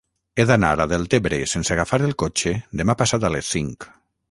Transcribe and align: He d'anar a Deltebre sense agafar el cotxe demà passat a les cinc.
He 0.35 0.45
d'anar 0.51 0.71
a 0.85 0.87
Deltebre 0.93 1.39
sense 1.51 1.75
agafar 1.77 2.01
el 2.07 2.17
cotxe 2.25 2.55
demà 2.83 2.99
passat 3.05 3.29
a 3.31 3.35
les 3.37 3.55
cinc. 3.57 3.91